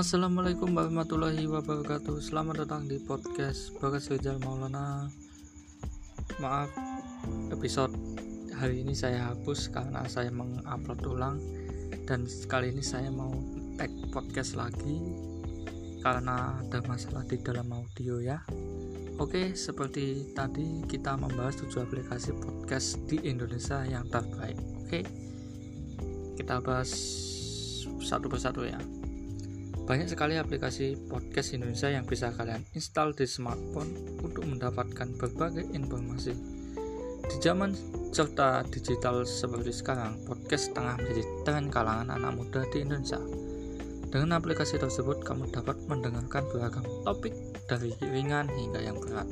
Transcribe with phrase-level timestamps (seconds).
[0.00, 2.24] Assalamualaikum warahmatullahi wabarakatuh.
[2.24, 5.12] Selamat datang di podcast Bagas Rizal Maulana.
[6.40, 6.72] Maaf
[7.52, 7.92] episode
[8.56, 11.36] hari ini saya hapus karena saya mengupload ulang
[12.08, 13.28] Dan kali ini saya mau
[13.76, 15.04] tag podcast lagi
[16.00, 18.40] Karena ada masalah di dalam audio ya.
[19.20, 24.56] Oke seperti tadi kita membahas 7 aplikasi podcast di Indonesia yang terbaik.
[24.80, 25.04] Oke
[26.40, 26.88] kita bahas
[28.00, 28.80] satu persatu ya
[29.90, 36.30] banyak sekali aplikasi podcast Indonesia yang bisa kalian install di smartphone untuk mendapatkan berbagai informasi.
[37.26, 37.74] Di zaman
[38.14, 43.18] serta digital seperti sekarang, podcast tengah menjadi tren kalangan anak muda di Indonesia.
[44.14, 47.34] Dengan aplikasi tersebut, kamu dapat mendengarkan beragam topik
[47.66, 49.26] dari ringan hingga yang berat.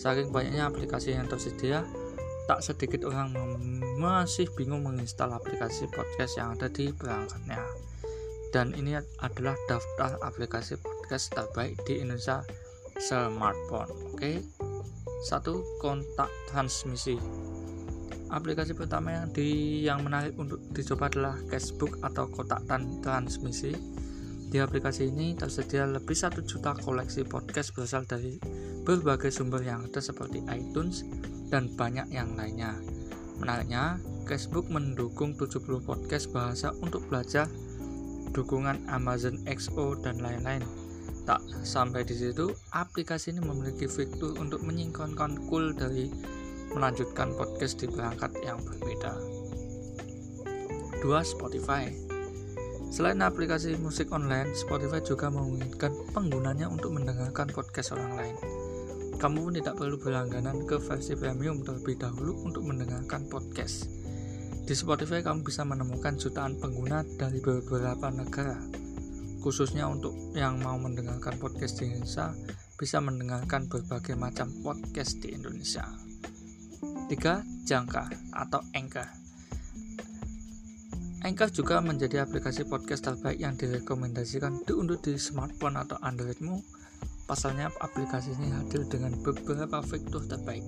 [0.00, 1.84] Saking banyaknya aplikasi yang tersedia,
[2.48, 3.36] tak sedikit orang
[4.00, 7.73] masih bingung menginstal aplikasi podcast yang ada di perangkatnya
[8.54, 12.46] dan ini adalah daftar aplikasi podcast terbaik di Indonesia
[13.02, 14.38] smartphone oke okay?
[15.26, 17.18] satu kontak transmisi
[18.30, 23.74] aplikasi pertama yang di yang menarik untuk dicoba adalah Cashbook atau kotak dan transmisi
[24.54, 28.38] di aplikasi ini tersedia lebih satu juta koleksi podcast berasal dari
[28.86, 31.02] berbagai sumber yang ada seperti iTunes
[31.50, 32.78] dan banyak yang lainnya.
[33.42, 33.98] Menariknya,
[34.30, 37.50] Cashbook mendukung 70 podcast bahasa untuk belajar
[38.34, 40.60] dukungan Amazon XO dan lain-lain.
[41.24, 46.12] Tak sampai di situ, aplikasi ini memiliki fitur untuk menyingkronkan cool dari
[46.74, 49.16] melanjutkan podcast di perangkat yang berbeda.
[51.00, 51.08] 2.
[51.24, 51.88] Spotify
[52.94, 58.36] Selain aplikasi musik online, Spotify juga memungkinkan penggunanya untuk mendengarkan podcast orang lain.
[59.18, 64.03] Kamu pun tidak perlu berlangganan ke versi premium terlebih dahulu untuk mendengarkan podcast.
[64.64, 68.56] Di Spotify kamu bisa menemukan jutaan pengguna dari beberapa negara.
[69.44, 72.32] Khususnya untuk yang mau mendengarkan podcast di Indonesia,
[72.80, 75.84] bisa mendengarkan berbagai macam podcast di Indonesia.
[76.80, 77.12] 3.
[77.68, 79.04] Jangka atau Anchor.
[81.28, 86.56] Anchor juga menjadi aplikasi podcast terbaik yang direkomendasikan diunduh di smartphone atau Androidmu.
[87.28, 90.64] Pasalnya aplikasi ini hadir dengan beberapa fitur terbaik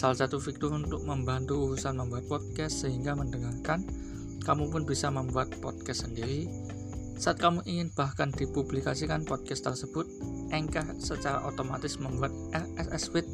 [0.00, 3.84] Salah satu fitur untuk membantu urusan membuat podcast sehingga mendengarkan,
[4.40, 6.48] kamu pun bisa membuat podcast sendiri.
[7.20, 10.08] Saat kamu ingin bahkan dipublikasikan podcast tersebut,
[10.56, 13.28] Anchor secara otomatis membuat RSS feed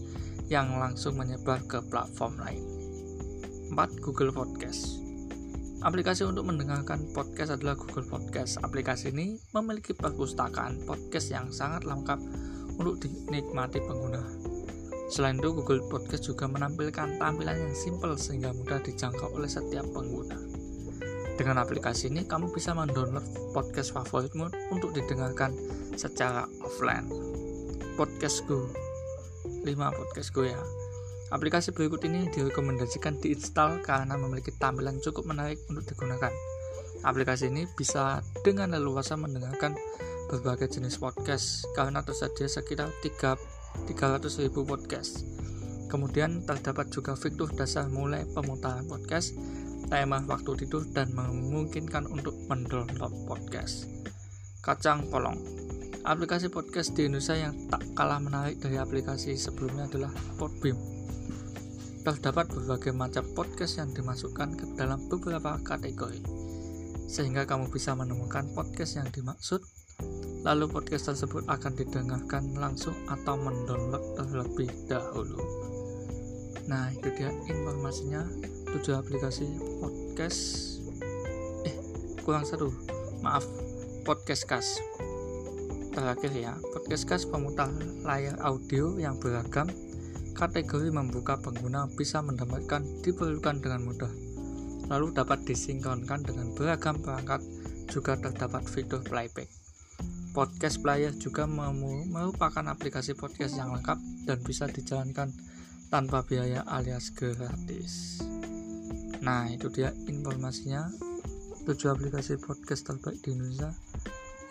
[0.51, 2.67] yang langsung menyebar ke platform lain.
[3.71, 4.03] 4.
[4.03, 4.99] Google Podcast
[5.87, 8.59] Aplikasi untuk mendengarkan podcast adalah Google Podcast.
[8.59, 12.19] Aplikasi ini memiliki perpustakaan podcast yang sangat lengkap
[12.83, 14.46] untuk dinikmati pengguna.
[15.07, 20.35] Selain itu, Google Podcast juga menampilkan tampilan yang simple sehingga mudah dijangkau oleh setiap pengguna.
[21.37, 23.23] Dengan aplikasi ini, kamu bisa mendownload
[23.55, 25.55] podcast favoritmu untuk didengarkan
[25.95, 27.07] secara offline.
[27.95, 28.69] Podcast Go
[29.65, 30.59] 5 Podcast Go ya.
[31.35, 36.31] Aplikasi berikut ini direkomendasikan diinstal karena memiliki tampilan cukup menarik untuk digunakan.
[37.03, 39.75] Aplikasi ini bisa dengan leluasa mendengarkan
[40.31, 45.29] berbagai jenis podcast karena tersedia sekitar 3 300.000 podcast.
[45.93, 49.37] Kemudian terdapat juga fitur dasar mulai pemutaran podcast,
[49.93, 53.87] timer waktu tidur, dan memungkinkan untuk mendownload podcast.
[54.65, 55.67] Kacang polong
[56.07, 60.79] Aplikasi podcast di Indonesia yang tak kalah menarik dari aplikasi sebelumnya adalah Podbeam.
[62.07, 66.23] Terdapat berbagai macam podcast yang dimasukkan ke dalam beberapa kategori,
[67.11, 69.67] sehingga kamu bisa menemukan podcast yang dimaksud
[70.47, 75.43] lalu podcast tersebut akan didengarkan langsung atau mendownload terlebih dahulu.
[76.71, 78.23] Nah, itu dia informasinya
[78.71, 80.39] 7 aplikasi podcast
[81.67, 81.75] eh
[82.23, 82.71] kurang satu.
[83.27, 83.43] Maaf,
[84.07, 84.79] podcast kas.
[85.91, 87.67] Terakhir ya, podcast kas pemutar
[88.07, 89.67] layar audio yang beragam
[90.39, 94.13] kategori membuka pengguna bisa mendapatkan diperlukan dengan mudah.
[94.95, 97.43] Lalu dapat disinkronkan dengan beragam perangkat
[97.91, 99.56] juga terdapat fitur playback.
[100.37, 103.97] Podcast Player juga merupakan aplikasi podcast yang lengkap
[104.29, 105.33] dan bisa dijalankan
[105.89, 108.21] tanpa biaya alias gratis.
[109.25, 110.93] Nah, itu dia informasinya.
[111.65, 113.73] 7 aplikasi podcast terbaik di Indonesia.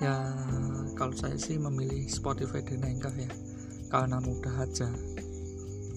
[0.02, 0.34] Ya,
[0.98, 3.30] kalau saya sih memilih Spotify dan Anchor ya,
[3.94, 4.90] karena mudah aja.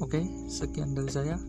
[0.05, 0.20] Oke,
[0.52, 1.40] sekian dari saya.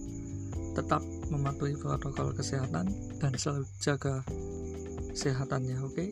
[0.79, 2.87] Tetap mematuhi protokol kesehatan
[3.19, 4.23] dan selalu jaga
[5.11, 6.07] kesehatannya, oke?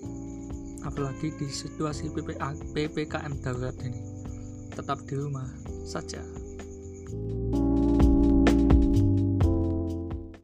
[0.88, 4.02] apalagi di situasi PPA, PPKM darurat ini
[4.72, 5.48] tetap di rumah
[5.84, 6.24] saja.